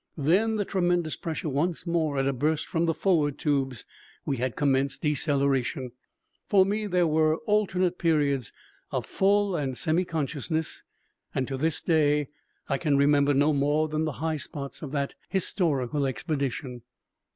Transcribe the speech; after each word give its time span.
Then 0.17 0.55
the 0.55 0.65
tremendous 0.65 1.15
pressure 1.15 1.47
once 1.49 1.85
more 1.85 2.17
at 2.17 2.25
a 2.27 2.33
burst 2.33 2.65
from 2.65 2.87
the 2.87 2.93
forward 2.95 3.37
tubes. 3.37 3.85
We 4.25 4.37
had 4.37 4.55
commenced 4.55 5.03
deceleration. 5.03 5.91
For 6.47 6.65
me 6.65 6.87
there 6.87 7.05
were 7.05 7.35
alternate 7.45 7.99
periods 7.99 8.51
of 8.89 9.05
full 9.05 9.55
and 9.55 9.77
semi 9.77 10.03
consciousness 10.03 10.81
and, 11.35 11.47
to 11.47 11.55
this 11.55 11.83
day, 11.83 12.29
I 12.67 12.79
can 12.79 12.97
remember 12.97 13.35
no 13.35 13.53
more 13.53 13.87
than 13.89 14.05
the 14.05 14.13
high 14.23 14.37
spots 14.37 14.81
of 14.81 14.91
that 14.93 15.13
historical 15.29 16.07
expedition. 16.07 16.81